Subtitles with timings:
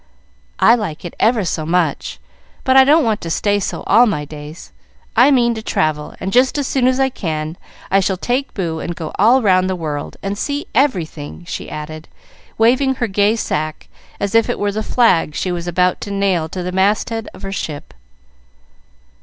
[0.59, 2.17] "I like it ever so much,
[2.63, 4.71] but I don't want to stay so all my days.
[5.15, 7.55] I mean to travel, and just as soon as I can
[7.91, 12.07] I shall take Boo and go all round the world, and see everything," she added,
[12.57, 16.49] waving her gay sack, as if it were the flag she was about to nail
[16.49, 17.93] to the masthead of her ship.